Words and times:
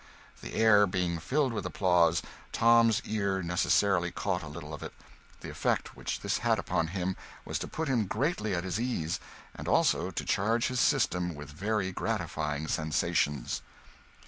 The 0.41 0.55
air 0.55 0.87
being 0.87 1.19
filled 1.19 1.53
with 1.53 1.63
applause, 1.63 2.23
Tom's 2.51 3.03
ear 3.05 3.43
necessarily 3.43 4.09
caught 4.09 4.41
a 4.41 4.47
little 4.47 4.73
of 4.73 4.81
it. 4.81 4.93
The 5.41 5.51
effect 5.51 5.95
which 5.95 6.21
this 6.21 6.39
had 6.39 6.57
upon 6.57 6.87
him 6.87 7.15
was 7.45 7.59
to 7.59 7.67
put 7.67 7.87
him 7.87 8.07
greatly 8.07 8.55
at 8.55 8.63
his 8.63 8.79
ease, 8.79 9.19
and 9.53 9.67
also 9.67 10.09
to 10.09 10.25
charge 10.25 10.69
his 10.69 10.79
system 10.79 11.35
with 11.35 11.51
very 11.51 11.91
gratifying 11.91 12.67
sensations. 12.67 13.61